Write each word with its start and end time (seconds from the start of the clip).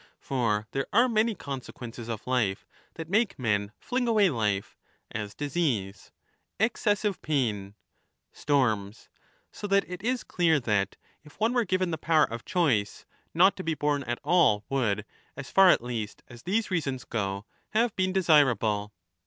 For 0.19 0.67
there 0.71 0.87
are 0.91 1.07
many 1.07 1.35
consequences 1.35 2.09
of 2.09 2.25
life 2.25 2.65
that 2.95 3.07
make 3.07 3.37
men 3.37 3.71
fling 3.77 4.07
away 4.07 4.31
life, 4.31 4.75
as 5.11 5.35
disease, 5.35 6.11
excessive 6.59 7.21
pain, 7.21 7.75
storms, 8.33 9.09
so 9.51 9.67
that 9.67 9.87
it 9.87 10.01
is 10.01 10.23
clear 10.23 10.59
that, 10.61 10.95
if 11.23 11.39
one 11.39 11.51
20 11.51 11.55
were 11.61 11.65
given 11.65 11.91
the 11.91 11.99
power 11.99 12.23
of 12.23 12.45
choice, 12.45 13.05
not 13.35 13.55
to 13.57 13.63
be 13.63 13.75
bom 13.75 14.03
at 14.07 14.17
all 14.23 14.65
would, 14.69 15.05
as 15.37 15.51
far 15.51 15.69
at 15.69 15.83
least 15.83 16.23
as 16.27 16.41
these 16.41 16.71
reasons 16.71 17.05
go, 17.05 17.45
have 17.75 17.95
been 17.95 18.11
desirable. 18.11 18.91